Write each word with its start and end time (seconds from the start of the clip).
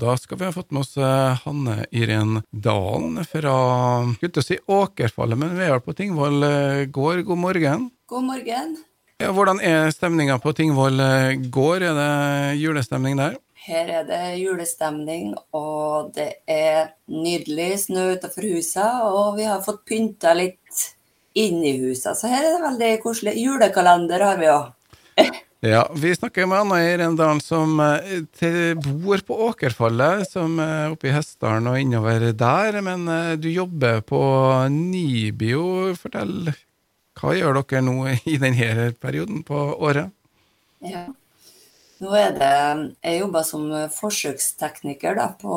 Da 0.00 0.16
skal 0.16 0.38
vi 0.38 0.44
ha 0.44 0.52
fått 0.52 0.70
med 0.70 0.80
oss 0.80 0.96
eh, 0.96 1.38
Hanne 1.44 1.84
Irén 1.90 2.38
Dalen 2.50 3.24
fra 3.24 3.56
skulle 4.16 4.42
si 4.42 4.56
Åkerfallet, 4.66 5.36
men 5.38 5.52
vi 5.58 5.66
er 5.66 5.82
på 5.84 5.92
Tingvoll 5.92 6.46
eh, 6.46 6.84
gård. 6.88 7.20
God 7.28 7.38
morgen. 7.42 7.90
God 8.08 8.24
morgen. 8.24 8.72
Ja, 9.20 9.28
hvordan 9.36 9.60
er 9.60 9.90
stemninga 9.92 10.38
på 10.40 10.54
Tingvoll 10.56 11.02
eh, 11.04 11.34
gård? 11.52 11.84
Er 11.84 11.98
det 11.98 12.56
julestemning 12.62 13.20
der? 13.20 13.36
Her 13.66 13.92
er 13.98 14.08
det 14.08 14.22
julestemning, 14.40 15.34
og 15.52 16.14
det 16.16 16.30
er 16.48 16.94
nydelig 17.12 17.82
snø 17.84 18.14
utenfor 18.14 18.48
huset, 18.54 19.04
og 19.04 19.36
vi 19.36 19.50
har 19.50 19.60
fått 19.66 19.84
pynta 19.84 20.32
litt 20.32 20.86
inni 21.36 21.76
huset, 21.82 22.16
så 22.16 22.32
her 22.32 22.40
er 22.40 22.54
det 22.56 22.64
veldig 22.64 22.94
koselig. 23.04 23.36
Julekalender 23.36 24.24
har 24.30 24.40
vi 24.40 24.48
òg. 24.48 24.72
Ja, 25.60 25.90
Vi 25.94 26.16
snakker 26.16 26.46
med 26.46 26.58
Anna 26.58 26.78
i 26.84 26.98
Rendalen 26.98 27.40
som 27.40 27.80
eh, 27.80 28.76
bor 28.80 29.20
på 29.28 29.36
Åkerfallet, 29.44 30.24
som 30.32 30.54
er 30.56 30.94
oppe 30.94 31.10
i 31.10 31.12
Hessdalen 31.12 31.68
og 31.68 31.76
innover 31.76 32.30
der. 32.32 32.78
Men 32.80 33.04
eh, 33.12 33.34
du 33.36 33.50
jobber 33.52 34.00
på 34.00 34.22
Nibio. 34.72 35.92
Fortell, 36.00 36.48
hva 37.20 37.36
gjør 37.36 37.60
dere 37.60 37.84
nå 37.84 38.08
i 38.32 38.38
denne 38.40 38.88
perioden 38.96 39.44
på 39.44 39.60
året? 39.76 40.08
Ja. 40.80 41.04
Nå 42.00 42.16
er 42.16 42.32
det 42.40 42.52
Jeg 43.04 43.20
jobber 43.20 43.44
som 43.44 43.68
forsøkstekniker 43.92 45.20
da, 45.20 45.28
på, 45.36 45.56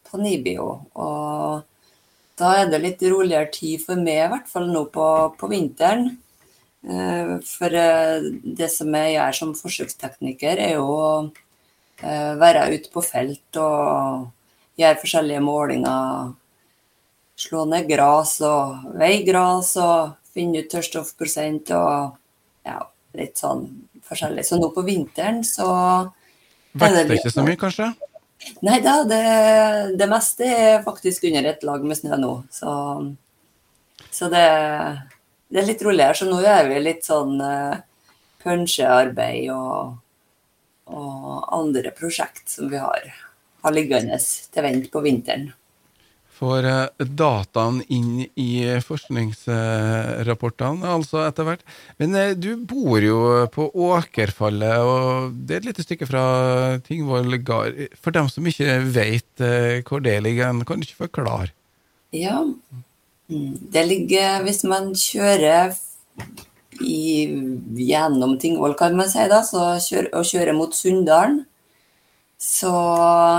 på 0.00 0.24
Nibio. 0.24 0.70
Og 0.96 1.60
da 2.40 2.54
er 2.62 2.72
det 2.72 2.80
litt 2.80 3.04
roligere 3.04 3.52
tid 3.52 3.84
for 3.84 4.00
meg, 4.00 4.16
i 4.16 4.30
hvert 4.32 4.48
fall 4.48 4.72
nå 4.72 4.86
på, 4.88 5.10
på 5.36 5.52
vinteren. 5.52 6.14
Eh, 6.86 7.38
for 7.42 7.74
eh, 7.74 8.30
det 8.44 8.68
som 8.70 8.94
jeg 8.94 9.16
gjør 9.16 9.38
som 9.40 9.54
forsøkstekniker, 9.58 10.60
er 10.62 10.76
jo 10.76 10.86
å 10.86 11.08
eh, 11.26 12.34
være 12.38 12.68
ute 12.76 12.92
på 12.92 13.02
felt 13.02 13.58
og 13.58 14.28
gjøre 14.78 15.00
forskjellige 15.02 15.42
målinger. 15.42 16.34
Slå 17.36 17.64
ned 17.68 17.88
gress 17.90 18.38
og 18.46 18.92
veie 18.96 19.24
gress 19.26 19.74
og 19.82 20.14
finne 20.32 20.62
ut 20.62 20.70
tørrstoffprosent 20.72 21.72
og 21.76 22.14
ja, 22.68 22.78
litt 23.18 23.40
sånn 23.40 23.66
forskjellig. 24.06 24.46
Så 24.46 24.60
nå 24.60 24.70
på 24.72 24.86
vinteren 24.86 25.42
så 25.44 25.68
Vekter 26.76 27.08
det 27.08 27.18
ikke 27.18 27.32
så 27.32 27.42
mye, 27.44 27.58
kanskje? 27.58 27.90
Nei 28.64 28.78
da, 28.84 28.98
det, 29.08 29.20
det, 29.96 30.06
meste 30.10 30.46
er 30.46 30.82
faktisk 30.84 31.24
under 31.26 31.48
et 31.50 31.62
lag 31.64 31.84
med 31.88 31.98
snø 31.98 32.18
nå. 32.20 32.32
Så, 32.52 32.70
så 34.12 34.28
det 34.30 34.44
det 35.48 35.60
er 35.60 35.66
litt 35.68 35.82
roligere, 35.86 36.14
så 36.18 36.26
nå 36.28 36.40
gjør 36.42 36.68
vi 36.72 36.80
litt 36.82 37.04
sånn 37.06 37.36
uh, 37.38 37.76
punsjearbeid 38.42 39.50
og, 39.54 39.94
og, 40.90 41.44
andre 41.54 41.90
prosjekt 41.94 42.50
som 42.56 42.66
vi 42.72 42.78
har, 42.82 43.00
har 43.62 43.72
liggende 43.74 44.18
til 44.18 44.62
vent 44.66 44.90
på 44.90 45.00
vinteren. 45.04 45.52
Får 46.36 46.66
uh, 46.68 46.88
dataen 46.98 47.82
inn 47.94 48.26
i 48.34 48.80
forskningsrapportene, 48.84 50.86
altså 50.96 51.22
etter 51.24 51.44
hvert. 51.46 51.62
Men 52.02 52.16
uh, 52.18 52.34
du 52.34 52.56
bor 52.58 53.00
jo 53.00 53.46
på 53.54 53.70
Åkerfallet, 53.86 54.78
og 54.82 55.30
det 55.46 55.54
er 55.54 55.60
et 55.62 55.70
lite 55.70 55.86
stykke 55.86 56.06
fra 56.10 56.24
Tingvoll 56.88 57.38
gard. 57.46 57.74
For 58.02 58.10
dem 58.12 58.28
som 58.32 58.46
ikke 58.50 58.82
vet 58.98 59.34
hvor 59.86 60.00
det 60.02 60.18
ligger, 60.26 60.64
kan 60.66 60.82
du 60.82 60.86
ikke 60.90 61.04
forklare? 61.06 61.50
Ja. 62.14 62.38
Det 63.28 63.82
ligger 63.86 64.44
Hvis 64.46 64.62
man 64.68 64.92
kjører 64.94 65.74
i, 66.80 67.26
gjennom 67.80 68.36
Tingvoll, 68.38 68.76
kan 68.78 68.96
man 68.96 69.08
si, 69.10 69.24
da, 69.30 69.40
kjører, 69.42 70.10
og 70.14 70.28
kjører 70.28 70.56
mot 70.56 70.74
Sunndalen, 70.76 71.40
så 72.36 72.72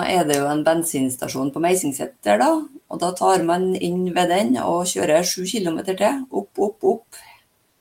er 0.09 0.25
det 0.25 0.39
jo 0.39 0.47
en 0.49 0.63
bensinstasjon 0.65 1.51
på 1.53 1.61
Meisingseter, 1.61 2.39
da. 2.41 2.49
Og 2.89 3.01
da 3.03 3.11
tar 3.15 3.43
man 3.45 3.69
inn 3.75 4.07
ved 4.15 4.31
den 4.33 4.55
og 4.63 4.87
kjører 4.89 5.25
sju 5.27 5.43
km 5.45 5.83
til. 5.85 6.23
Opp, 6.31 6.49
opp, 6.57 6.87
opp. 6.95 7.19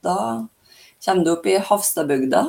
Da 0.05 0.17
kommer 1.07 1.25
du 1.25 1.33
opp 1.33 1.49
i 1.49 1.57
Hafstadbygda. 1.57 2.43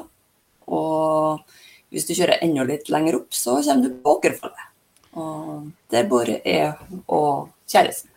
Og 0.68 1.56
hvis 1.94 2.10
du 2.10 2.14
kjører 2.18 2.44
enda 2.44 2.68
litt 2.68 2.92
lenger 2.92 3.22
opp, 3.22 3.32
så 3.32 3.62
kommer 3.62 3.88
du 3.88 4.02
på 4.04 4.18
Åkerfallet. 4.18 4.68
Og 5.18 5.72
der 5.94 6.12
bor 6.12 6.28
jeg 6.28 6.74
og 7.08 7.48
kjæresten. 7.72 8.12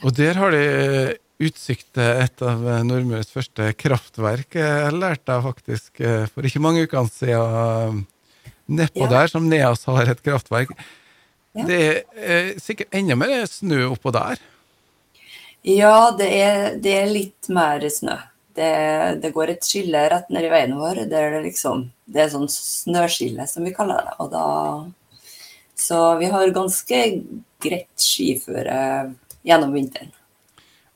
Og 0.00 0.14
der 0.16 0.38
har 0.40 0.54
de 0.54 0.64
utsikt 1.40 1.88
til 1.96 2.22
et 2.24 2.42
av 2.44 2.62
Nordmøres 2.84 3.32
første 3.32 3.72
kraftverk. 3.80 4.56
Jeg 4.60 4.94
lærte 4.96 5.36
jeg 5.36 5.46
faktisk 5.46 6.00
eh, 6.04 6.24
for 6.28 6.46
ikke 6.46 6.62
mange 6.62 6.84
uker 6.84 7.08
siden 7.12 8.04
nedpå 8.70 9.06
ja. 9.06 9.10
der, 9.12 9.30
som 9.32 9.48
Neas 9.48 9.84
har 9.88 10.10
et 10.12 10.22
kraftverk. 10.24 10.72
Ja. 11.56 11.66
Det 11.66 11.80
er 12.14 12.50
sikkert 12.62 12.94
enda 12.94 13.16
mer 13.18 13.46
snø 13.50 13.88
oppå 13.90 14.12
der? 14.14 14.40
Ja, 15.66 16.10
det 16.16 16.28
er, 16.40 16.60
det 16.80 16.92
er 16.96 17.10
litt 17.10 17.50
mer 17.52 17.82
snø. 17.92 18.16
Det, 18.56 18.70
det, 19.22 19.32
går 19.34 19.52
et 19.52 19.66
skille 19.66 20.02
rett 20.10 20.30
ned 20.32 20.46
i 20.46 20.52
veien 20.52 20.76
vår. 20.78 21.04
Det 21.10 21.18
er, 21.18 21.36
liksom, 21.44 21.88
det 22.10 22.24
er 22.24 22.32
sånn 22.32 22.48
snøskille, 22.50 23.46
som 23.48 23.66
vi 23.66 23.74
kaller 23.74 24.08
det. 24.08 24.28
Da, 24.32 24.44
så 25.78 26.00
vi 26.20 26.30
har 26.32 26.54
ganske 26.54 27.02
greit 27.60 28.00
skiføre 28.00 28.78
gjennom 29.46 29.72
vinteren. 29.74 30.12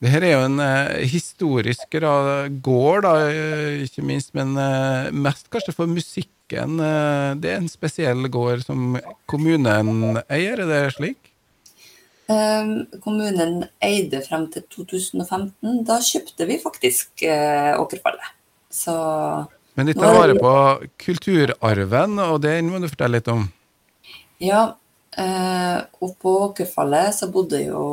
Dette 0.05 0.27
er 0.27 0.35
jo 0.35 0.45
en 0.45 0.61
eh, 0.61 1.05
historisk 1.09 1.95
gård, 2.65 3.05
da, 3.07 3.13
eh, 3.31 3.85
ikke 3.87 4.05
minst, 4.05 4.35
men 4.37 4.53
eh, 4.61 5.13
mest 5.15 5.49
kanskje 5.53 5.73
for 5.77 5.89
musikken. 5.89 6.77
Eh, 6.83 7.31
det 7.41 7.53
er 7.53 7.61
en 7.63 7.71
spesiell 7.71 8.29
gård 8.33 8.67
som 8.67 8.99
kommunen 9.31 10.21
eier, 10.29 10.61
er 10.61 10.69
det 10.69 10.83
slik? 10.99 11.31
Um, 12.25 12.87
kommunen 13.05 13.67
eide 13.85 14.23
frem 14.25 14.47
til 14.53 14.65
2015. 14.73 15.83
Da 15.89 15.99
kjøpte 16.01 16.47
vi 16.49 16.57
faktisk 16.63 17.25
Åkerfallet. 17.25 18.31
Så 18.73 18.95
Men 19.77 19.91
de 19.91 19.95
tar 19.97 20.17
vare 20.17 20.37
på 20.39 20.55
kulturarven, 21.05 22.17
og 22.25 22.41
det 22.45 22.57
må 22.65 22.81
du 22.81 22.89
fortelle 22.89 23.21
litt 23.21 23.29
om? 23.29 23.45
Ja, 24.41 24.65
Eh, 25.21 25.79
og 26.03 26.17
på 26.19 26.35
Åkerfallet 26.49 27.15
så 27.15 27.31
bodde 27.31 27.61
jo 27.63 27.85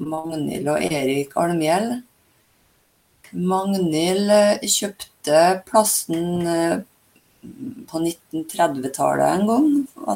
Magnhild 0.00 0.70
og 0.72 0.84
Erik 0.84 1.34
Almhjell. 1.40 1.90
Magnhild 3.34 4.32
eh, 4.32 4.64
kjøpte 4.70 5.44
plassen 5.68 6.46
eh, 6.48 6.76
på 7.90 8.00
1930-tallet 8.00 9.26
en 9.28 9.48
gang, 9.50 9.70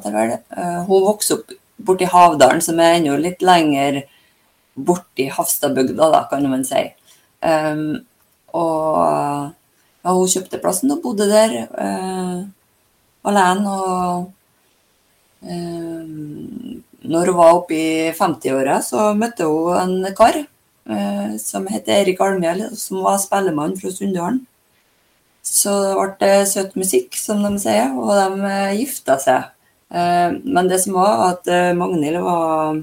det 0.04 0.14
vel. 0.14 0.36
Eh, 0.56 0.78
hun 0.88 1.08
vokste 1.10 1.40
opp 1.40 1.56
borti 1.78 2.08
Havdalen, 2.10 2.62
som 2.64 2.80
er 2.82 2.96
enda 2.98 3.18
litt 3.20 3.44
lenger 3.44 4.02
borti 4.78 5.28
Hafstadbygda, 5.34 6.08
da, 6.14 6.24
kan 6.30 6.46
man 6.50 6.64
si. 6.66 6.84
Um, 7.38 8.00
og 8.58 8.96
ja, 10.02 10.10
hun 10.14 10.30
kjøpte 10.30 10.58
plassen 10.62 10.90
og 10.94 11.02
bodde 11.04 11.28
der 11.30 11.54
uh, 11.70 12.42
alene. 13.28 13.74
og 13.74 14.32
når 15.42 17.30
hun 17.30 17.38
var 17.38 17.54
oppe 17.54 17.76
i 17.76 18.12
50-åra, 18.16 18.80
så 18.82 19.12
møtte 19.18 19.46
hun 19.46 19.76
en 19.78 20.14
kar 20.18 20.36
eh, 20.40 21.36
som 21.40 21.68
het 21.70 21.88
Erik 21.88 22.20
Almhjell, 22.24 22.64
som 22.76 23.04
var 23.06 23.20
spellemann 23.22 23.76
fra 23.78 23.92
Sunndalen. 23.94 24.42
Så 25.46 25.72
det 25.86 26.18
ble 26.18 26.32
søt 26.50 26.74
musikk, 26.76 27.16
som 27.16 27.40
de 27.46 27.54
sier, 27.62 27.94
og 27.94 28.12
de 28.18 28.50
eh, 28.50 28.76
gifta 28.82 29.18
seg. 29.22 29.54
Men 29.88 30.66
det 30.68 30.82
som 30.82 30.98
var, 30.98 31.30
at 31.30 31.46
Magnhild 31.72 32.20
var 32.20 32.82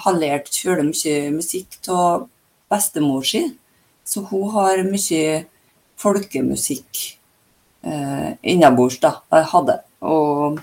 har 0.00 0.14
lært 0.16 0.46
kjølig 0.48 0.86
mye 0.88 1.16
musikk 1.34 1.74
av 1.92 2.22
bestemor 2.72 3.26
si. 3.28 3.42
Så 4.08 4.22
hun 4.30 4.48
har 4.54 4.80
mye 4.88 5.42
folkemusikk 6.00 7.02
eh, 7.84 8.30
innabords, 8.42 8.98
da. 9.02 9.18
Hadde. 9.52 9.80
Og, 10.06 10.60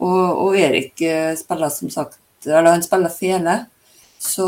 og, 0.00 0.22
og, 0.30 0.56
Erik 0.56 1.02
eh, 1.04 1.34
spiller 1.36 1.72
som 1.72 1.90
sagt 1.92 2.46
Eller 2.46 2.72
han 2.72 2.84
spiller 2.84 3.12
fele. 3.12 3.58
Så 4.22 4.46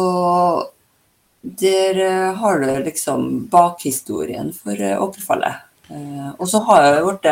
der 1.44 2.00
eh, 2.00 2.32
har 2.40 2.62
du 2.62 2.70
liksom 2.86 3.44
bakhistorien 3.52 4.52
for 4.56 4.80
eh, 4.80 5.00
Åkerfallet. 5.00 5.70
Og 6.40 6.48
så 6.48 6.62
har 6.64 6.80
det 6.80 7.02
vært 7.04 7.26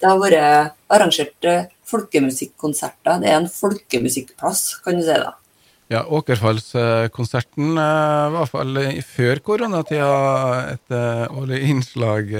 Det 0.00 0.08
har 0.08 0.16
vært 0.18 0.72
arrangert 0.88 1.46
folkemusikkonserter. 1.86 3.20
Det 3.20 3.28
er 3.28 3.36
en 3.36 3.50
folkemusikkplass, 3.52 4.80
kan 4.82 4.96
du 4.96 5.04
si 5.04 5.12
da. 5.12 5.34
Ja, 5.92 6.00
Åkerfallskonserten 6.08 7.76
var 7.76 8.32
i 8.32 8.34
hvert 8.38 8.50
fall 8.54 8.80
før 9.04 9.42
koronatida 9.44 10.08
et 10.72 10.96
årlig 11.36 11.60
innslag 11.68 12.32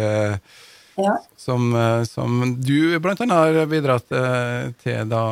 ja. 0.94 1.16
som, 1.36 1.74
eh, 1.76 2.04
som, 2.04 2.38
du 2.60 2.98
bl.a. 3.00 3.16
har 3.30 3.66
bidratt 3.70 4.12
eh, 4.12 4.70
til 4.82 5.08
da. 5.10 5.24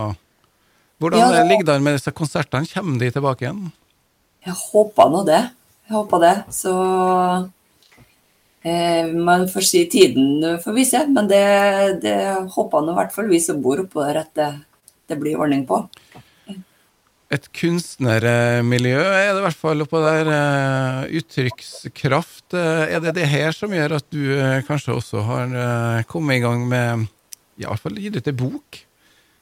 Hvordan 1.00 1.20
ja, 1.20 1.30
det, 1.32 1.46
ligger 1.48 1.68
det 1.70 1.78
med 1.84 1.96
disse 1.96 2.12
konsertene? 2.12 2.68
Kommer 2.68 3.00
de 3.00 3.10
tilbake 3.14 3.46
igjen? 3.46 3.70
Jeg 4.44 4.56
håper 4.72 5.12
nå 5.12 5.24
det. 5.28 5.40
Jeg 5.88 5.96
håper 5.96 6.24
det. 6.24 6.34
Så 6.54 6.74
eh, 8.62 9.08
Man 9.12 9.46
får 9.48 9.68
si 9.68 9.84
tiden 9.92 10.58
får 10.64 10.76
vise, 10.76 11.04
men 11.08 11.30
det, 11.30 11.44
det 12.04 12.18
håper 12.56 12.84
nå 12.84 12.94
i 12.94 13.00
hvert 13.00 13.14
fall 13.16 13.30
vi 13.32 13.40
som 13.42 13.62
bor 13.64 13.80
oppå 13.84 14.04
der, 14.04 14.22
at 14.26 14.34
det, 14.36 14.50
det 15.08 15.20
blir 15.20 15.40
ordning 15.40 15.64
på. 15.68 15.82
Et 17.30 17.44
kunstnermiljø 17.54 18.98
er 19.06 19.28
det 19.30 19.38
i 19.38 19.44
hvert 19.44 19.58
fall 19.60 19.84
oppå 19.84 20.00
der. 20.02 20.30
eh, 20.34 21.18
Uttrykkskraft. 21.20 22.54
eh, 22.54 22.94
Er 22.96 23.00
det 23.00 23.14
det 23.14 23.28
her 23.30 23.52
som 23.52 23.70
gjør 23.70 23.96
at 24.00 24.06
du 24.10 24.34
eh, 24.34 24.62
kanskje 24.66 24.96
også 24.96 25.22
har 25.22 26.02
kommet 26.10 26.36
i 26.36 26.40
gang 26.40 26.66
med 26.68 27.06
i 27.58 27.64
hvert 27.64 27.78
fall 27.78 27.94
gitt 28.02 28.16
ut 28.16 28.26
en 28.28 28.36
bok? 28.36 28.80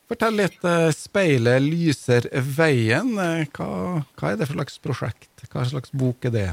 Fortell 0.09 0.37
litt. 0.37 0.61
'Speilet 0.61 1.63
lyser 1.63 2.29
veien'. 2.33 3.17
Hva, 3.57 4.05
hva 4.17 4.31
er 4.33 4.37
det 4.37 4.49
for 4.49 4.57
slags 4.57 4.79
prosjekt? 4.79 5.49
Hva 5.53 5.65
slags 5.69 5.91
bok 5.93 6.25
er 6.25 6.31
det? 6.31 6.49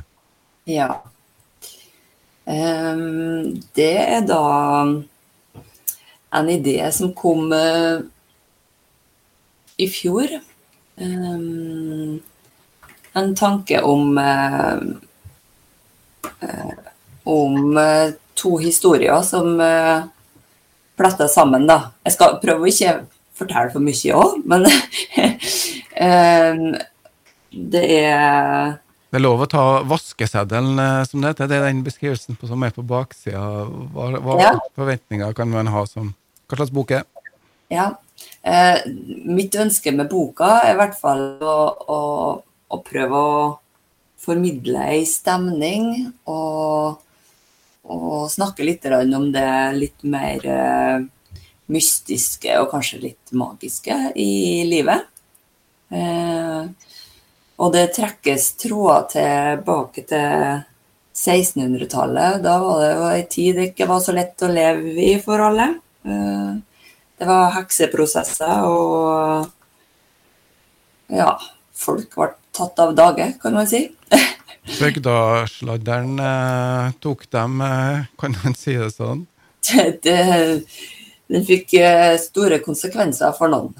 Ja. 0.68 1.02
Um, 2.46 3.60
det 3.76 3.98
er 3.98 4.22
da 4.28 4.42
en 6.36 6.50
idé 6.52 6.78
som 6.92 7.14
kom 7.14 7.52
uh, 7.52 8.04
i 9.80 9.88
fjor. 9.88 10.28
Ehm, 10.98 12.20
en 13.14 13.36
tanke 13.36 13.82
om 13.84 14.18
eh, 14.18 14.78
eh, 16.40 16.72
om 17.24 17.78
eh, 17.78 18.14
to 18.34 18.58
historier 18.60 19.22
som 19.24 19.60
fletter 20.96 21.28
sammen, 21.32 21.68
da. 21.68 21.92
Jeg 22.04 22.16
skal 22.16 22.38
prøve 22.44 22.64
å 22.64 22.72
ikke 22.72 22.96
fortelle 23.36 23.72
for 23.74 23.84
mye 23.84 24.16
òg, 24.16 24.42
men 24.48 24.68
ehm, 26.08 26.66
det 27.52 27.84
er 28.00 28.76
Det 29.12 29.20
er 29.20 29.24
lov 29.24 29.46
å 29.46 29.48
ta 29.48 29.66
vaskeseddelen, 29.88 30.80
som 31.08 31.24
det 31.24 31.34
heter. 31.34 31.48
Det 31.48 31.60
er 31.60 31.68
den 31.70 31.84
beskrivelsen 31.86 32.36
på, 32.36 32.48
som 32.52 32.64
er 32.68 32.74
på 32.76 32.84
baksida. 32.84 33.44
Hva, 33.96 34.10
hva 34.20 34.40
Ja. 34.42 34.54
forventninger 34.76 35.32
kan 35.36 35.52
man 35.52 35.72
ha 35.72 35.86
som 35.88 36.14
Hva 36.50 36.60
slags 36.60 36.74
bok 36.76 36.92
er? 36.92 37.06
Ja. 37.72 37.94
Eh, 38.46 38.80
mitt 39.26 39.56
ønske 39.58 39.90
med 39.96 40.10
boka 40.12 40.60
er 40.62 40.76
i 40.76 40.78
hvert 40.78 40.98
fall 41.00 41.24
å, 41.42 41.58
å, 41.90 42.02
å 42.70 42.82
prøve 42.86 43.22
å 43.22 43.40
formidle 44.22 44.84
ei 44.94 45.02
stemning 45.10 46.12
og, 46.30 47.02
og 47.90 48.30
snakke 48.30 48.66
litt 48.66 48.86
om 48.86 49.32
det 49.34 49.50
litt 49.80 50.06
mer 50.06 50.46
eh, 50.46 51.08
mystiske 51.74 52.54
og 52.62 52.70
kanskje 52.74 53.02
litt 53.08 53.34
magiske 53.34 53.98
i 54.22 54.62
livet. 54.70 55.10
Eh, 55.90 56.70
og 57.56 57.74
det 57.74 57.88
trekkes 57.96 58.52
tråder 58.62 59.10
tilbake 59.16 60.06
til 60.10 60.62
1600-tallet. 61.16 62.42
Da 62.44 62.60
var 62.62 62.82
det 62.84 62.94
jo 62.94 63.10
ei 63.10 63.26
tid 63.32 63.58
det 63.58 63.70
ikke 63.72 63.90
var 63.90 64.02
så 64.04 64.16
lett 64.16 64.44
å 64.44 64.52
leve 64.52 64.96
i 65.02 65.14
for 65.24 65.42
alle. 65.50 65.70
Eh, 66.06 66.56
Det 67.16 67.28
var 67.28 67.54
hekseprosesser, 67.56 68.66
og 68.68 69.48
ja, 71.16 71.30
folk 71.72 72.12
ble 72.18 72.28
tatt 72.56 72.80
av 72.84 72.92
dage, 72.98 73.30
kan 73.40 73.56
man 73.56 73.68
si. 73.70 73.86
Bygdasladderen 74.80 76.20
eh, 76.20 76.92
tok 77.04 77.24
dem, 77.32 77.62
eh, 77.62 78.06
kan 78.20 78.36
man 78.42 78.58
si 78.58 78.76
det 78.80 78.92
sånn? 78.98 79.26
Det, 80.06 80.18
den 81.32 81.46
fikk 81.46 81.74
eh, 81.80 82.18
store 82.22 82.60
konsekvenser 82.62 83.32
for 83.38 83.50
noen. 83.50 83.72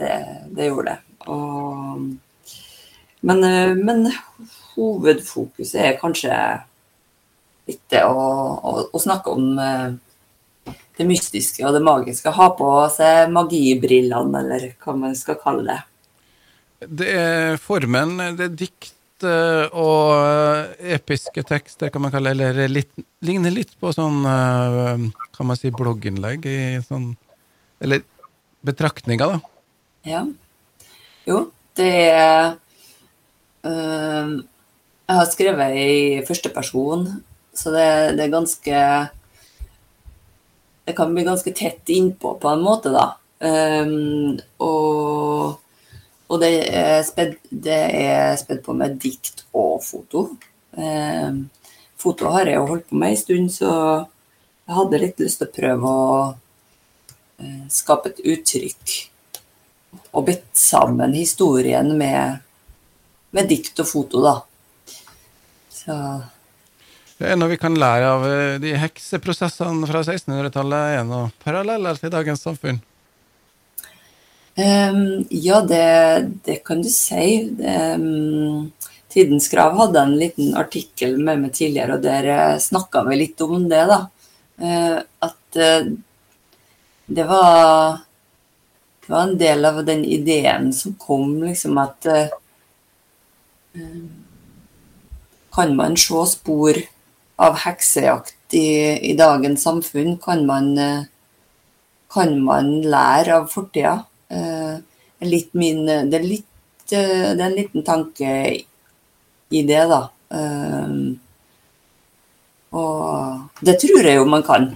Det, 0.00 0.10
det 0.56 0.70
gjorde 0.70 0.94
det. 0.94 0.98
Og, 1.30 2.08
men, 3.28 3.44
eh, 3.46 3.76
men 3.76 4.08
hovedfokuset 4.72 5.80
er 5.84 6.00
kanskje 6.00 6.34
det 7.92 8.02
å, 8.02 8.14
å, 8.16 8.70
å 8.90 8.98
snakke 8.98 9.30
om 9.30 9.52
det 10.98 11.06
mystiske 11.08 11.64
og 11.66 11.76
det 11.76 11.82
magiske. 11.84 12.32
Ha 12.34 12.48
på 12.58 12.70
seg 12.94 13.30
magibrillene, 13.32 14.42
eller 14.42 14.72
hva 14.82 14.96
man 14.96 15.16
skal 15.18 15.38
kalle 15.40 15.66
det. 15.68 15.80
Det 16.80 17.10
er 17.12 17.60
formen, 17.60 18.16
det 18.38 18.46
er 18.46 18.56
dikt 18.56 19.26
eh, 19.26 19.66
og 19.76 20.14
eh, 20.16 20.94
episke 20.96 21.44
tekster, 21.44 21.92
kan 21.92 22.04
man 22.04 22.12
kalle 22.14 22.32
det, 22.32 22.52
eller 22.54 22.72
litt, 22.72 22.92
ligner 23.26 23.52
litt 23.52 23.74
på 23.80 23.92
sånn, 23.92 24.22
eh, 24.24 25.04
kan 25.36 25.50
man 25.50 25.60
si, 25.60 25.72
blogginnlegg 25.74 26.48
i 26.48 26.60
sånn 26.86 27.12
Eller 27.80 28.02
betraktninger, 28.64 29.36
da. 29.36 29.38
Ja. 30.08 30.24
Jo, 31.28 31.38
det 31.76 31.92
er 32.10 32.56
øh, 33.64 34.34
Jeg 34.40 35.16
har 35.20 35.30
skrevet 35.32 35.76
i 35.80 36.24
første 36.28 36.52
person, 36.52 37.06
så 37.56 37.72
det, 37.72 37.88
det 38.16 38.24
er 38.24 38.34
ganske 38.34 38.82
Det 40.90 40.96
kan 40.98 41.14
bli 41.14 41.22
ganske 41.22 41.54
tett 41.54 41.88
innpå 41.94 42.34
på 42.42 42.50
en 42.50 42.62
måte, 42.66 42.90
da. 42.90 43.12
Um, 43.40 44.40
og 44.58 45.60
og 46.30 46.38
det 46.38 46.50
er 46.70 47.00
spedd, 47.02 48.62
på 48.62 48.74
med 48.78 49.00
dikt 49.02 49.44
og 49.50 49.80
foto. 49.82 50.28
Um, 50.78 51.48
foto 51.98 52.30
har 52.30 52.46
jeg 52.46 52.60
jo 52.60 52.68
holdt 52.68 52.86
på 52.86 52.98
med 53.00 53.16
en 53.16 53.18
stund, 53.18 53.48
så 53.50 53.70
jeg 53.70 54.76
hadde 54.76 55.00
litt 55.02 55.22
lyst 55.22 55.40
til 55.40 55.50
å 55.50 55.56
prøve 55.56 55.90
å 55.90 56.12
uh, 56.30 57.64
skape 57.74 58.12
et 58.12 58.22
uttrykk 58.22 58.94
og 60.14 60.28
bitt 60.28 60.46
sammen 60.54 61.16
historien 61.18 61.90
med, 61.98 62.38
med 63.34 63.50
dikt 63.50 63.82
og 63.82 63.90
foto, 63.90 64.22
da. 64.22 64.36
Så 65.74 65.96
Det 67.20 67.28
er 67.28 67.36
noe 67.36 67.52
vi 67.52 67.58
kan 67.60 67.76
lære 67.76 68.12
av 68.14 68.22
eh, 68.24 68.54
de 68.62 68.72
hekseprosessene 68.80 69.88
fra 69.88 70.00
1600-tallet, 70.00 70.94
er 70.96 71.04
noe 71.04 71.28
paralleller 71.44 72.00
til 72.00 72.12
dagens 72.14 72.46
samfunn. 72.46 72.80
Um, 74.56 75.26
ja, 75.28 75.60
det, 75.64 75.84
det 76.48 76.62
kan 76.64 76.80
du 76.80 76.88
si. 76.92 77.26
Ehm, 77.60 78.70
Tidens 79.12 79.50
Krav 79.52 79.76
hadde 79.78 80.00
en 80.00 80.16
liten 80.16 80.54
artikkel 80.56 81.18
med 81.20 81.44
meg 81.44 81.52
tidligere, 81.56 81.98
og 81.98 82.04
der 82.08 82.30
uh, 82.32 82.60
snakka 82.62 83.04
vi 83.08 83.20
litt 83.20 83.44
om 83.44 83.68
det, 83.68 83.84
da. 83.90 84.00
Uh, 84.60 84.96
at 85.28 85.60
uh, 85.60 85.92
det 87.10 87.24
var 87.24 87.98
Det 89.00 89.12
var 89.12 89.22
en 89.22 89.38
del 89.38 89.64
av 89.64 89.84
den 89.84 90.04
ideen 90.04 90.72
som 90.72 90.94
kom, 90.94 91.42
liksom 91.42 91.78
at 91.82 92.06
eh, 92.06 92.28
eh, 93.74 94.02
Kan 95.52 95.74
man 95.76 95.96
se 95.96 96.26
spor 96.30 96.78
av 97.40 97.56
heksejakt 97.62 98.54
i, 98.54 98.68
i 99.10 99.14
dagens 99.16 99.62
samfunn? 99.62 100.18
Kan 100.22 100.44
man, 100.46 100.78
eh, 100.78 101.02
kan 102.12 102.36
man 102.44 102.70
lære 102.82 103.40
av 103.40 103.48
fortida? 103.52 104.02
Eh, 104.28 104.76
litt 105.24 105.54
min, 105.56 105.86
det, 105.86 106.20
er 106.20 106.26
litt, 106.26 106.84
eh, 106.92 107.32
det 107.32 107.40
er 107.40 107.46
en 107.48 107.56
liten 107.56 107.86
tanke 107.86 108.34
i 109.50 109.62
det, 109.66 109.82
da. 109.90 110.04
Og 112.70 113.64
det 113.66 113.80
tror 113.82 114.06
jeg 114.06 114.20
jo 114.20 114.28
man 114.30 114.44
kan. 114.46 114.68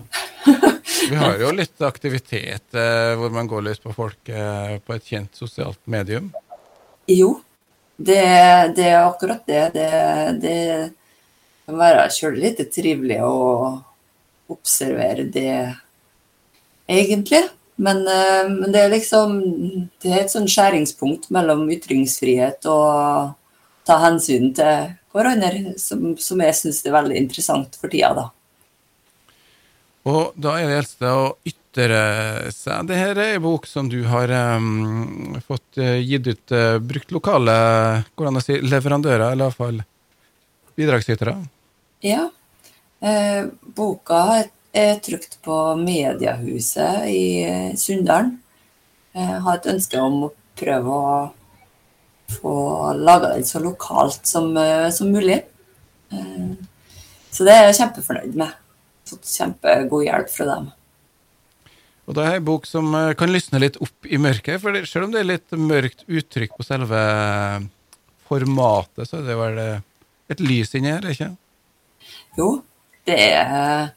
Vi 1.11 1.15
har 1.21 1.37
jo 1.39 1.53
litt 1.61 1.85
aktivitet 1.85 2.75
hvor 2.75 3.31
man 3.31 3.47
går 3.51 3.69
løs 3.69 3.83
på 3.83 3.93
folk 3.95 4.33
på 4.33 4.97
et 4.97 5.07
kjent 5.13 5.37
sosialt 5.39 5.79
medium. 5.87 6.33
Jo, 7.07 7.37
det, 7.95 8.25
det 8.75 8.89
er 8.89 9.05
akkurat 9.05 9.45
det. 9.47 9.63
Det, 9.77 9.91
det 10.43 10.59
kan 11.65 11.81
være 11.81 12.09
sjøl 12.13 12.39
litt 12.41 12.61
trivelig 12.75 13.21
å 13.25 13.35
observere 14.53 15.25
det, 15.33 15.59
egentlig. 16.91 17.43
Men, 17.77 18.05
eh, 18.07 18.45
men 18.51 18.71
det 18.71 18.85
er 18.85 18.93
liksom 18.93 19.33
Det 19.99 20.13
er 20.13 20.21
et 20.21 20.31
sånn 20.31 20.47
skjæringspunkt 20.47 21.27
mellom 21.35 21.67
ytringsfrihet 21.75 22.69
og 22.71 23.33
ta 23.85 23.97
hensyn 23.99 24.53
til 24.55 24.93
hverandre, 25.15 25.75
som, 25.79 26.15
som 26.17 26.41
jeg 26.43 26.55
syns 26.59 26.85
er 26.87 26.95
veldig 26.95 27.19
interessant 27.19 27.77
for 27.79 27.91
tida, 27.91 28.13
da. 28.15 28.29
Og 30.11 30.37
da 30.37 30.57
er 30.61 30.69
det 30.69 30.79
eldste 30.83 31.11
å 31.11 31.27
ytre 31.49 32.01
seg. 32.53 32.89
Det 32.89 32.99
her 32.99 33.19
er 33.19 33.37
en 33.37 33.45
bok 33.45 33.67
som 33.69 33.89
du 33.89 34.03
har 34.09 34.31
um, 34.57 35.37
fått 35.47 35.81
eh, 35.81 36.01
gitt 36.05 36.29
ut, 36.29 36.45
uh, 36.53 36.77
brukt 36.79 37.15
lokale 37.15 37.55
går 38.13 38.27
det 38.27 38.33
an 38.33 38.41
å 38.41 38.45
si, 38.45 38.59
leverandører, 38.61 39.31
eller 39.33 39.49
iallfall 39.49 39.81
bidragsytere. 40.77 41.37
Ja. 42.05 42.29
Eh, 43.05 43.47
boka 43.77 44.45
er 44.75 44.99
trykt 45.05 45.39
på 45.45 45.59
Mediehuset 45.81 47.07
i 47.11 47.25
eh, 47.45 47.73
Sunndalen. 47.79 48.39
Jeg 49.15 49.41
har 49.47 49.59
et 49.59 49.71
ønske 49.71 50.01
om 50.03 50.25
å 50.27 50.33
prøve 50.59 50.95
å 50.95 51.17
få 52.35 52.55
laga 52.99 53.35
den 53.35 53.45
så 53.47 53.61
lokalt 53.63 54.27
som, 54.27 54.57
eh, 54.57 54.91
som 54.91 55.13
mulig. 55.13 55.43
Eh, 56.13 56.55
så 57.31 57.47
det 57.47 57.55
er 57.55 57.69
jeg 57.69 57.79
kjempefornøyd 57.83 58.41
med. 58.41 58.57
Fått 59.09 59.29
kjempegod 59.29 60.07
hjelp 60.07 60.33
fra 60.33 60.49
dem. 60.55 60.73
Og 62.05 62.17
det 62.17 62.25
er 62.25 62.37
en 62.39 62.47
bok 62.47 62.67
som 62.69 62.91
eh, 62.99 63.15
kan 63.19 63.33
lysne 63.33 63.61
litt 63.63 63.79
opp 63.83 64.09
i 64.09 64.21
mørket, 64.21 64.61
for 64.63 64.77
selv 64.89 65.09
om 65.09 65.15
det 65.15 65.23
er 65.23 65.31
litt 65.31 65.57
mørkt 65.57 66.05
uttrykk 66.05 66.59
på 66.59 66.67
selve 66.67 67.01
formatet, 68.29 69.09
så 69.09 69.21
er 69.21 69.29
det 69.29 69.39
vel 69.39 69.61
eh, 69.63 69.83
et 70.31 70.41
lys 70.41 70.75
inni 70.75 70.93
her, 70.93 71.05
ikke 71.11 71.31
Jo, 72.39 72.49
det 73.07 73.19
er 73.21 73.93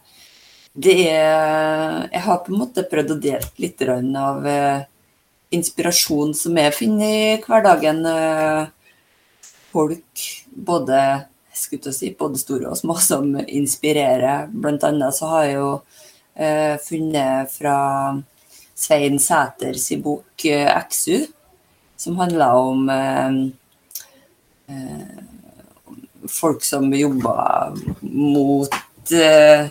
Det 0.76 0.98
er 1.10 2.10
Jeg 2.12 2.24
har 2.28 2.44
på 2.46 2.54
en 2.54 2.62
måte 2.62 2.86
prøvd 2.90 3.16
å 3.16 3.22
dele 3.22 3.54
litt 3.64 3.82
av, 3.88 4.44
inspirasjonen 4.46 4.94
inspirasjon 5.58 6.34
som 6.36 6.58
jeg 6.60 6.74
finner 6.76 7.08
i 7.08 7.38
hverdagen. 7.40 8.02
Folk, 9.72 10.24
både, 10.52 11.00
si, 11.56 12.12
både 12.20 12.42
store 12.42 12.74
og 12.74 12.78
små, 12.78 12.98
som 13.00 13.32
inspirerer. 13.40 14.50
Blant 14.52 14.84
annet 14.84 15.16
så 15.16 15.32
har 15.32 15.46
jeg 15.48 15.56
jo 15.56 15.70
eh, 16.36 16.76
funnet 16.84 17.54
fra 17.56 17.78
Svein 18.78 19.18
Sæters 19.20 19.88
bok 20.04 20.46
eh, 20.46 20.68
'Exu', 20.68 21.28
som 21.98 22.20
handler 22.20 22.54
om 22.54 22.90
eh, 22.90 23.32
eh, 24.70 25.24
folk 26.32 26.64
som 26.64 26.94
jobber 26.94 27.78
mot 28.02 28.74
eh, 29.12 29.70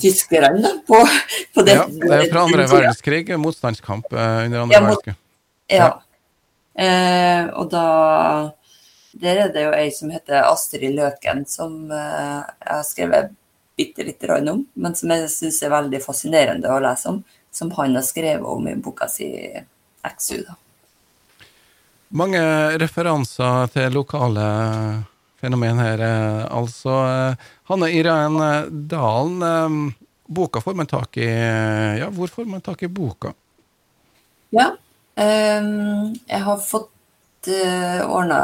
tyskerne 0.00 0.80
på, 0.86 1.06
på 1.54 1.62
det. 1.62 1.72
Ja, 1.72 1.86
det 1.88 2.14
er 2.14 2.28
fra 2.32 2.44
andre 2.44 2.66
verdenskrig, 2.70 3.24
motstandskamp 3.38 4.12
eh, 4.12 4.44
under 4.46 4.60
andre 4.66 4.74
ja, 4.74 4.82
verdenskrig. 4.84 5.16
Ja. 5.68 5.88
Eh, 6.78 7.48
og 7.58 7.70
da 7.72 7.86
Der 9.18 9.38
er 9.42 9.48
det 9.50 9.64
jo 9.64 9.70
ei 9.74 9.88
som 9.90 10.12
heter 10.14 10.44
Astrid 10.46 10.92
Løken, 10.94 11.42
som 11.48 11.90
eh, 11.90 12.44
jeg 12.44 12.70
har 12.70 12.84
skrevet 12.86 13.32
bitte 13.78 14.04
lite 14.06 14.26
grann 14.26 14.50
om, 14.52 14.60
men 14.74 14.94
som 14.94 15.10
jeg 15.10 15.30
syns 15.32 15.58
er 15.62 15.72
veldig 15.72 16.00
fascinerende 16.04 16.70
å 16.70 16.78
lese 16.82 17.10
om. 17.10 17.18
Som 17.50 17.72
han 17.78 17.96
har 17.96 18.04
skrevet 18.06 18.46
om 18.46 18.68
i 18.68 18.76
boka 18.78 19.08
si 19.10 19.26
XU. 20.06 20.44
da. 20.44 20.54
Mange 22.08 22.40
referanser 22.80 23.68
til 23.74 23.92
lokale 23.92 24.44
fenomen 25.40 25.80
her. 25.82 26.00
Eh, 26.00 26.44
altså, 26.56 26.94
eh, 27.06 27.48
Hanne 27.68 28.68
Dalen, 28.70 29.42
eh, 29.42 29.92
boka 30.26 30.60
får 30.60 30.74
man 30.74 30.86
tak 30.86 31.16
i 31.16 31.28
Ja, 31.98 32.08
hvor 32.10 32.28
får 32.28 32.46
man 32.46 32.60
tak 32.60 32.82
i 32.82 32.88
boka? 32.88 33.34
Ja, 34.50 34.76
jeg 35.16 36.40
har 36.44 36.58
fått 36.58 36.90
ordna 37.48 38.38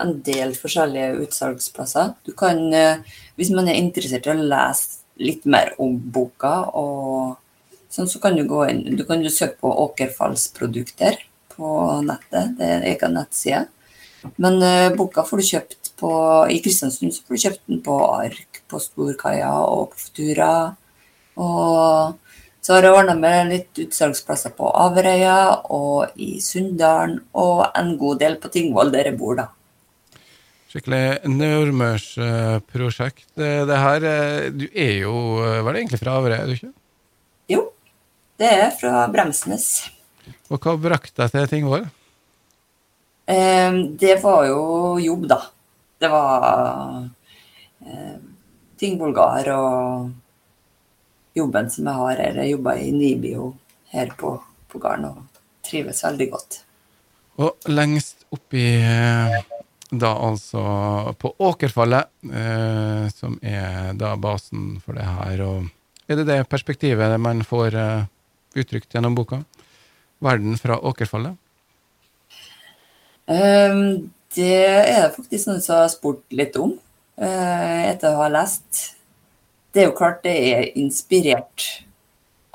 en 0.00 0.22
del 0.22 0.54
forskjellige 0.54 1.20
utsalgsplasser. 1.22 2.14
Du 2.24 2.32
kan, 2.32 2.58
hvis 3.36 3.50
man 3.50 3.68
er 3.68 3.74
interessert 3.74 4.26
i 4.26 4.30
å 4.30 4.34
lese 4.34 5.04
litt 5.18 5.44
mer 5.44 5.74
om 5.78 5.98
boka, 5.98 6.70
og 6.74 7.36
sånn, 7.90 8.08
så 8.08 8.20
kan 8.20 8.36
du 8.36 8.44
gå 8.44 8.64
inn 8.70 8.96
Du 8.96 9.04
kan 9.04 9.22
jo 9.22 9.30
søke 9.30 9.60
på 9.60 9.70
Åkerfallsprodukter 9.86 11.18
på 11.56 11.72
nettet. 12.06 12.54
Det 12.58 12.68
er 12.68 12.76
en 12.78 12.88
egen 12.92 13.16
nettside. 13.16 13.64
Men 14.42 14.60
boka 14.96 15.24
får 15.26 15.40
du 15.40 15.48
kjøpt 15.48 15.92
på, 16.00 16.12
I 16.50 16.60
Kristiansund 16.64 17.14
så 17.14 17.22
får 17.24 17.34
du 17.34 17.42
kjøpt 17.44 17.62
den 17.70 17.82
på 17.84 17.96
ark 18.04 18.62
på 18.68 18.80
Storkaia 18.82 19.52
og 19.64 19.92
på 19.92 20.00
Futura. 20.02 20.52
Og 21.40 22.16
så 22.60 22.74
har 22.74 22.82
jeg 22.88 22.96
ordna 22.98 23.14
med 23.14 23.52
litt 23.52 23.78
utsalgsplasser 23.84 24.50
på 24.58 24.66
Averøya 24.74 25.62
og 25.70 26.16
i 26.18 26.40
Sunndalen, 26.42 27.20
og 27.38 27.68
en 27.78 27.92
god 28.00 28.18
del 28.24 28.34
på 28.42 28.50
Tingvoll, 28.50 28.90
der 28.90 29.12
jeg 29.12 29.18
bor, 29.20 29.38
da. 29.38 29.46
Skikkelig 30.72 31.30
nordmørsprosjekt. 31.30 33.28
Det 33.38 33.78
her 33.80 34.00
Du 34.50 34.66
er 34.74 34.96
jo 34.98 35.14
Var 35.38 35.70
det 35.70 35.78
egentlig 35.84 36.02
fra 36.02 36.18
Averøya, 36.18 36.42
er 36.42 36.50
du 36.50 36.56
ikke? 36.58 36.72
Jo, 37.54 37.60
det 38.42 38.50
er 38.50 38.74
fra 38.80 39.06
Bremsnes. 39.14 39.68
Og 40.50 40.58
hva 40.60 40.76
brakte 40.80 41.22
deg 41.22 41.34
til 41.34 41.50
Tingvoll? 41.50 41.86
Eh, 43.26 43.82
det 43.98 44.16
var 44.22 44.46
jo 44.48 44.62
jobb, 45.02 45.28
da 45.30 45.42
det 45.98 46.08
var 46.08 47.08
eh, 47.80 48.16
ting 48.76 48.98
Bulgar 49.00 49.48
og 49.54 50.10
jobben 51.36 51.70
som 51.72 51.88
jeg 51.88 52.00
har 52.00 52.22
her. 52.22 52.40
Jeg 52.42 52.54
jobber 52.56 52.80
i 52.80 52.92
Nibio 52.92 53.50
her 53.92 54.12
på, 54.18 54.36
på 54.68 54.80
gården 54.82 55.08
og 55.10 55.42
trives 55.66 56.04
veldig 56.04 56.30
godt. 56.32 56.60
Og 57.42 57.68
lengst 57.68 58.26
oppi 58.32 58.64
eh, 58.80 59.38
da 59.90 60.12
altså 60.28 60.62
på 61.20 61.32
Åkerfallet, 61.48 62.12
eh, 62.32 63.06
som 63.12 63.36
er 63.42 63.92
da 63.96 64.14
basen 64.20 64.76
for 64.84 64.96
det 64.96 65.06
her. 65.06 65.44
Og 65.46 66.08
er 66.08 66.20
det 66.20 66.28
det 66.28 66.40
perspektivet 66.52 67.20
man 67.20 67.44
får 67.44 67.76
eh, 67.76 68.08
uttrykt 68.56 68.96
gjennom 68.96 69.16
boka? 69.16 69.42
Verden 70.24 70.56
fra 70.58 70.78
Åkerfallet? 70.80 71.36
Um, 73.26 74.10
det 74.36 74.52
er 74.62 75.08
det 75.08 75.14
faktisk 75.16 75.48
noen 75.48 75.62
som 75.64 75.80
har 75.80 75.90
spurt 75.90 76.22
litt 76.36 76.56
om 76.60 76.76
uh, 76.76 77.82
etter 77.90 78.12
å 78.12 78.22
ha 78.22 78.28
lest. 78.32 78.92
Det 79.74 79.82
er 79.82 79.90
jo 79.90 79.96
klart 79.98 80.22
det 80.24 80.34
er 80.52 80.68
inspirert 80.78 81.66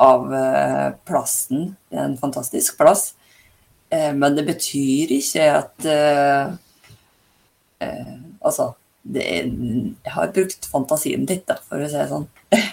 av 0.01 0.29
uh, 0.31 0.89
plassen. 1.07 1.73
Det 1.91 1.99
er 1.99 2.07
en 2.07 2.19
fantastisk 2.21 2.79
plass. 2.79 3.11
Uh, 3.91 4.13
men 4.17 4.37
det 4.37 4.47
betyr 4.49 5.17
ikke 5.19 5.53
at 5.61 5.91
Altså, 8.41 8.67
er, 9.17 9.47
jeg 9.49 10.11
har 10.13 10.31
brukt 10.33 10.65
fantasien 10.69 11.23
litt, 11.29 11.43
da, 11.49 11.55
for 11.65 11.81
å 11.81 11.87
si 11.89 11.97
det 11.97 12.07
sånn. 12.09 12.27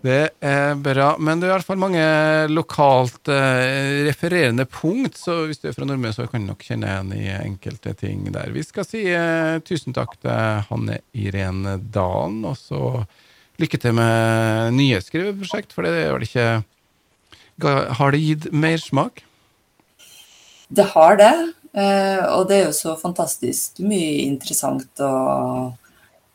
Det 0.00 0.30
er 0.40 0.78
bra. 0.80 1.12
Men 1.20 1.40
det 1.40 1.46
er 1.46 1.50
i 1.50 1.54
hvert 1.58 1.68
fall 1.68 1.80
mange 1.80 2.04
lokalt 2.48 3.28
eh, 3.32 4.06
refererende 4.06 4.64
punkt, 4.64 5.18
så 5.20 5.42
hvis 5.48 5.60
du 5.60 5.68
er 5.68 5.76
fra 5.76 5.84
Nordmøre, 5.88 6.16
så 6.16 6.28
kan 6.30 6.44
du 6.44 6.50
nok 6.50 6.64
kjenne 6.64 6.88
igjen 6.88 7.12
i 7.18 7.26
enkelte 7.34 7.92
ting 8.00 8.24
der. 8.32 8.52
Vi 8.54 8.64
skal 8.64 8.86
si 8.88 9.04
eh, 9.12 9.58
tusen 9.66 9.96
takk 9.96 10.16
til 10.22 10.64
Hanne 10.70 11.02
Irene 11.12 11.76
Dalen, 11.92 12.40
og 12.48 12.56
så 12.60 13.04
lykke 13.60 13.80
til 13.80 13.96
med 13.98 14.78
nye 14.78 15.02
skriveprosjekt, 15.04 15.76
for 15.76 15.84
det 15.84 15.92
er 15.98 16.14
vel 16.16 16.24
ikke 16.24 16.48
Har 18.00 18.14
det 18.14 18.22
gitt 18.24 18.46
mersmak? 18.56 19.20
Det 20.72 20.86
har 20.94 21.18
det, 21.20 21.34
eh, 21.76 22.24
og 22.30 22.48
det 22.48 22.56
er 22.56 22.66
jo 22.70 22.78
så 22.78 22.96
fantastisk 22.96 23.82
mye 23.84 24.24
interessant 24.30 25.02
å, 25.04 25.12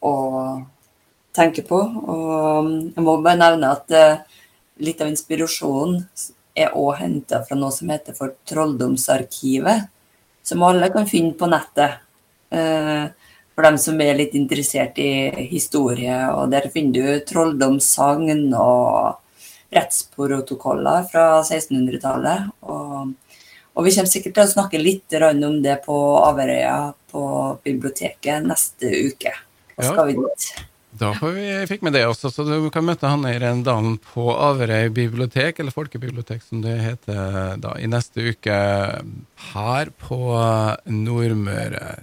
å 0.06 0.14
tenker 1.36 1.66
på. 1.68 1.80
Og 1.82 2.72
jeg 2.96 3.04
må 3.06 3.18
bare 3.20 3.42
nevne 3.42 3.74
at 3.76 3.92
uh, 3.96 4.40
litt 4.84 5.04
av 5.04 5.12
inspirasjonen 5.12 6.02
er 6.56 6.76
òg 6.80 7.02
henta 7.02 7.42
fra 7.44 7.58
noe 7.60 7.74
som 7.76 7.92
heter 7.92 8.16
for 8.16 8.38
Trolldomsarkivet, 8.48 9.90
som 10.46 10.64
alle 10.64 10.90
kan 10.94 11.08
finne 11.10 11.36
på 11.38 11.50
nettet. 11.52 12.02
Uh, 12.54 13.12
for 13.56 13.64
dem 13.64 13.78
som 13.80 14.00
er 14.04 14.18
litt 14.20 14.34
interessert 14.36 14.98
i 15.00 15.48
historie, 15.48 16.16
og 16.36 16.52
der 16.52 16.68
finner 16.74 16.96
du 17.00 17.28
trolldomssagn 17.30 18.50
og 18.52 19.22
rettsprotokoller 19.76 21.08
fra 21.12 21.26
1600-tallet. 21.40 22.52
Og, 22.68 23.14
og, 23.74 23.82
vi 23.88 23.96
kommer 23.96 24.12
sikkert 24.12 24.36
til 24.38 24.44
å 24.44 24.54
snakke 24.58 24.82
litt 24.82 25.16
om 25.24 25.62
det 25.64 25.80
på 25.88 25.98
Averøya 26.20 26.94
på 27.12 27.26
biblioteket 27.64 28.44
neste 28.44 28.92
uke. 29.08 29.32
Da 29.76 29.88
skal 29.88 30.12
vi 30.12 30.20
dit. 30.20 30.50
Da 30.96 31.12
vi, 31.20 31.46
fikk 31.68 31.84
vi 31.84 31.92
det 31.92 32.06
også, 32.08 32.32
så 32.32 32.46
du 32.48 32.70
kan 32.72 32.86
møte 32.88 33.10
han 33.10 33.26
i 33.28 33.36
Rendalen 33.42 33.98
på 34.14 34.30
Averøy 34.32 34.90
bibliotek, 34.96 35.60
eller 35.60 35.76
folkebibliotek 35.76 36.44
som 36.46 36.62
det 36.64 36.78
heter 36.80 37.60
da, 37.60 37.76
i 37.76 37.90
neste 37.92 38.32
uke 38.32 38.60
her 39.52 39.92
på 40.06 40.20
Nordmøre. 40.88 41.98